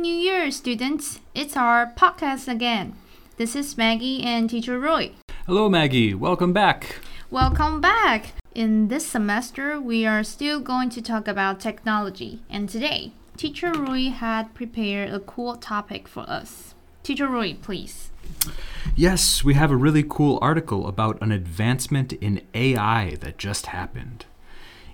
[0.00, 1.20] New Year, students!
[1.34, 2.94] It's our podcast again.
[3.36, 5.12] This is Maggie and Teacher Roy.
[5.44, 6.14] Hello, Maggie.
[6.14, 6.96] Welcome back.
[7.30, 8.32] Welcome back.
[8.54, 14.08] In this semester, we are still going to talk about technology, and today, Teacher Roy
[14.08, 16.74] had prepared a cool topic for us.
[17.02, 18.10] Teacher Roy, please.
[18.96, 24.24] Yes, we have a really cool article about an advancement in AI that just happened.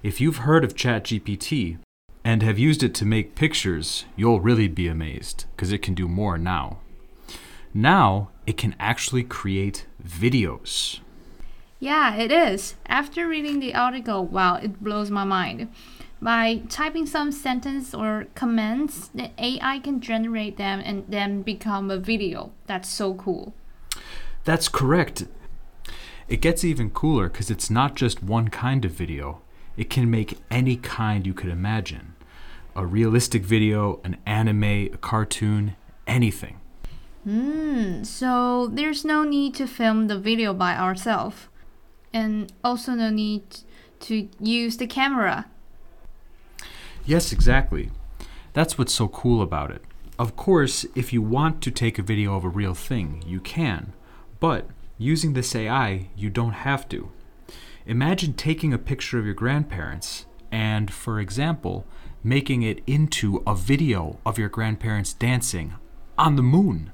[0.02, 1.78] If you've heard of ChatGPT
[2.26, 6.08] and have used it to make pictures, you'll really be amazed because it can do
[6.08, 6.78] more now.
[7.72, 10.98] Now, it can actually create videos.
[11.78, 12.74] Yeah, it is.
[12.86, 15.68] After reading the article, wow, it blows my mind.
[16.20, 21.96] By typing some sentence or comments, the AI can generate them and then become a
[21.96, 22.50] video.
[22.66, 23.54] That's so cool.
[24.42, 25.26] That's correct.
[26.26, 29.42] It gets even cooler because it's not just one kind of video,
[29.76, 32.15] it can make any kind you could imagine
[32.76, 35.74] a realistic video, an anime, a cartoon,
[36.06, 36.60] anything.
[37.24, 41.48] Hmm, so there's no need to film the video by ourselves,
[42.12, 43.42] and also no need
[44.00, 45.46] to use the camera.
[47.04, 47.90] Yes, exactly.
[48.52, 49.82] That's what's so cool about it.
[50.18, 53.92] Of course, if you want to take a video of a real thing, you can,
[54.38, 57.10] but using this AI, you don't have to.
[57.86, 61.86] Imagine taking a picture of your grandparents and, for example,
[62.26, 65.74] making it into a video of your grandparents dancing
[66.18, 66.90] on the moon.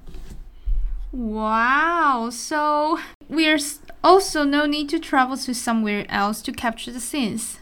[1.10, 2.98] Wow, so
[3.30, 7.60] there's also no need to travel to somewhere else to capture the scenes.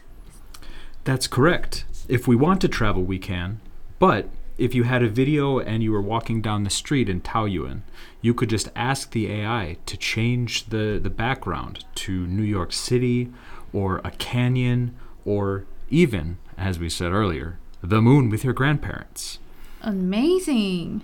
[1.05, 1.85] That's correct.
[2.09, 3.61] If we want to travel, we can.
[3.99, 4.27] But
[4.57, 7.83] if you had a video and you were walking down the street in Taoyuan,
[8.21, 13.31] you could just ask the AI to change the, the background to New York City
[13.71, 19.39] or a canyon or even, as we said earlier, the moon with your grandparents.
[19.81, 21.03] Amazing.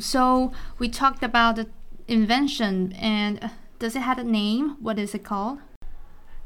[0.00, 1.68] So we talked about the
[2.08, 3.48] invention and uh,
[3.78, 4.76] does it have a name?
[4.80, 5.58] What is it called?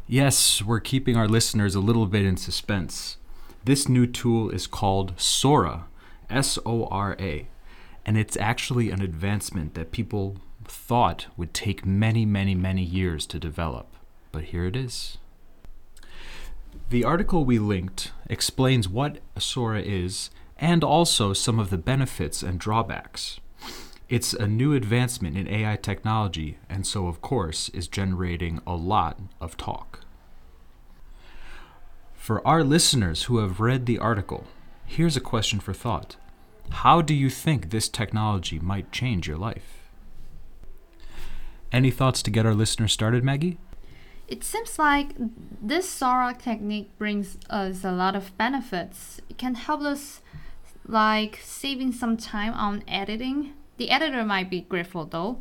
[0.06, 3.16] Yes, we're keeping our listeners a little bit in suspense.
[3.64, 5.86] This new tool is called Sora,
[6.30, 7.48] S O R A,
[8.04, 10.36] and it's actually an advancement that people
[10.68, 13.94] thought would take many, many, many years to develop.
[14.32, 15.18] But here it is.
[16.90, 22.58] The article we linked explains what Sora is and also some of the benefits and
[22.58, 23.40] drawbacks.
[24.08, 29.18] It's a new advancement in AI technology, and so, of course, is generating a lot
[29.40, 30.00] of talk.
[32.14, 34.44] For our listeners who have read the article,
[34.84, 36.16] here's a question for thought
[36.70, 39.85] How do you think this technology might change your life?
[41.76, 43.58] Any thoughts to get our listeners started, Maggie?
[44.28, 45.08] It seems like
[45.60, 49.20] this Sora technique brings us a lot of benefits.
[49.28, 50.22] It can help us
[50.86, 55.36] like saving some time on editing the editor might be grateful though.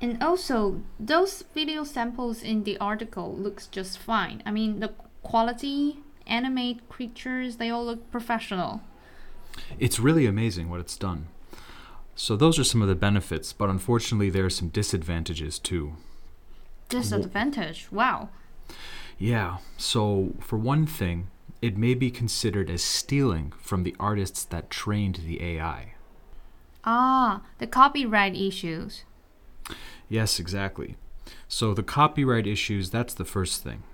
[0.00, 4.40] And also, those video samples in the article looks just fine.
[4.46, 4.92] I mean, the
[5.24, 5.98] quality,
[6.28, 8.82] animate creatures, they all look professional.
[9.80, 11.26] It's really amazing what it's done.
[12.14, 15.96] So those are some of the benefits, but unfortunately there are some disadvantages too.
[16.88, 17.88] Disadvantage?
[17.90, 18.28] Wow.
[19.18, 19.58] Yeah.
[19.76, 21.28] So for one thing,
[21.62, 25.94] it may be considered as stealing from the artists that trained the AI.
[26.84, 29.04] Ah, the copyright issues.
[30.08, 30.96] Yes, exactly.
[31.48, 33.84] So the copyright issues, that's the first thing.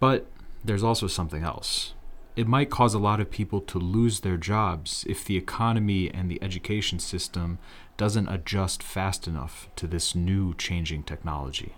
[0.00, 0.26] But
[0.64, 1.94] there's also something else.
[2.38, 6.30] It might cause a lot of people to lose their jobs if the economy and
[6.30, 7.58] the education system
[7.96, 11.74] doesn't adjust fast enough to this new changing technology.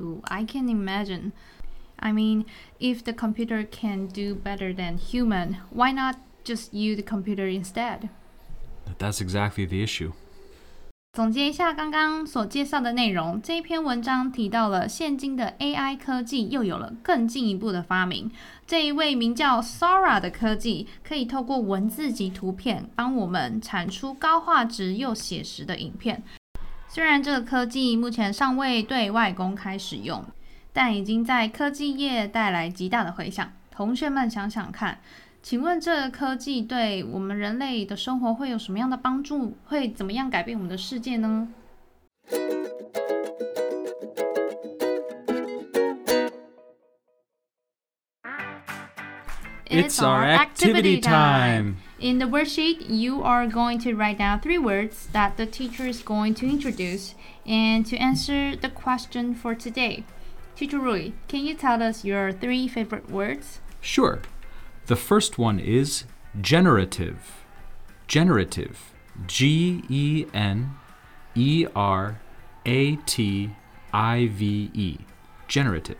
[0.00, 1.34] Ooh, I can imagine.
[2.00, 2.46] I mean,
[2.80, 8.08] if the computer can do better than human, why not just use the computer instead?
[8.96, 10.14] That's exactly the issue.
[11.12, 18.30] 总结一下刚刚所介绍的内容，这一篇文章提到了现今的 AI 科技又有了更进一步的发明。
[18.66, 26.22] 这一位名叫 Sora 的科技，可以透过文字及图片，帮我们产出高画质又写实的影片。
[26.86, 30.24] 虽然这个科技目前尚未对外公开使用，
[30.72, 33.52] 但已经在科技业带来极大的回响。
[33.70, 35.00] 同学们想想看。
[35.41, 39.55] 请问这科技对我们人类的生活会有什么样的帮助？
[39.65, 41.49] 会怎么样改变我们的世界呢？
[49.65, 51.77] It's our activity time.
[51.99, 56.03] In the worksheet, you are going to write down three words that the teacher is
[56.03, 57.15] going to introduce
[57.45, 60.03] and to answer the question for today.
[60.55, 63.61] Teacher Rui, can you tell us your three favorite words?
[63.81, 64.19] Sure.
[64.87, 66.05] The first one is
[66.41, 67.43] generative.
[68.07, 68.91] Generative.
[69.27, 70.75] G E N
[71.35, 72.19] E R
[72.65, 73.51] A T
[73.91, 74.99] I V E.
[75.47, 75.97] Generative.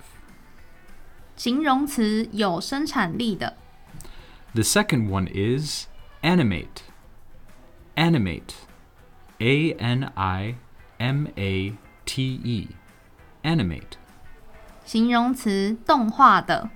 [1.36, 3.58] 形容词有生产力的。
[4.54, 5.88] The second one is
[6.22, 6.84] animate.
[7.96, 8.54] Animate.
[9.40, 10.56] A N I
[10.98, 11.76] M A
[12.06, 12.70] T E.
[13.44, 13.98] Animate.
[14.86, 16.70] 形容词动画的。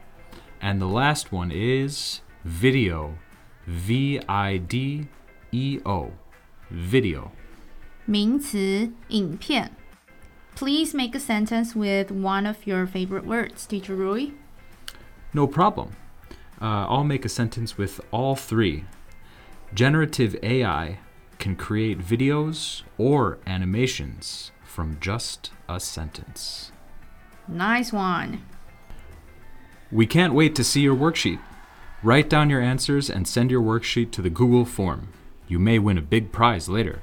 [0.61, 3.17] And the last one is video.
[3.65, 5.07] V I D
[5.51, 6.11] E O.
[6.71, 7.31] Video.
[8.05, 9.71] 名词影片。
[10.55, 14.31] Please make a sentence with one of your favorite words, Teacher Rui.
[15.33, 15.89] No problem.
[16.59, 18.85] Uh, I'll make a sentence with all three.
[19.73, 20.99] Generative AI
[21.37, 26.71] can create videos or animations from just a sentence.
[27.47, 28.41] Nice one.
[29.91, 31.39] We can't wait to see your worksheet.
[32.03, 35.07] Write down your answers and send your worksheet to the Google form.
[35.47, 36.99] You may win a big prize later.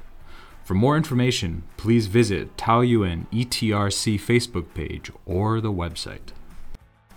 [0.63, 6.33] For more information, please visit Taoyuan ETRC Facebook page or the website.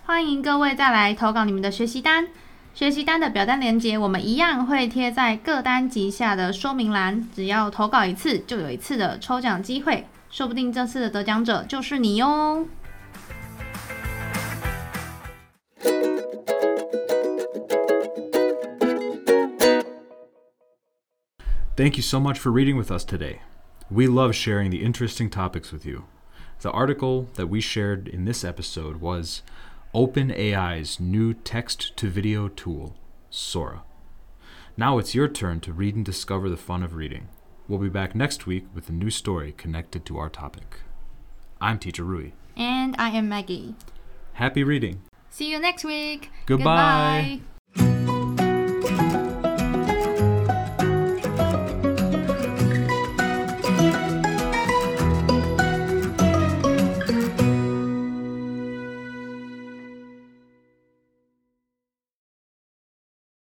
[0.03, 2.27] 欢迎各位再来投稿你们的学习单。
[2.73, 7.27] 学习单的表单连接，我们一样会贴在各单集下的说明栏。
[7.35, 12.65] 只要投稿一次，就有一次的抽奖机会，说不定这次的得奖者就是你哟。
[21.76, 23.40] Thank you so much for reading with us today.
[23.90, 26.04] We love sharing the interesting topics with you.
[26.60, 29.42] The article that we shared in this episode was
[29.92, 32.94] OpenAI's new text to video tool,
[33.28, 33.82] Sora.
[34.76, 37.26] Now it's your turn to read and discover the fun of reading.
[37.66, 40.82] We'll be back next week with a new story connected to our topic.
[41.60, 42.30] I'm Teacher Rui.
[42.56, 43.74] And I am Maggie.
[44.34, 45.02] Happy reading!
[45.28, 46.30] See you next week.
[46.46, 47.38] Goodbye.
[47.40, 47.53] Goodbye.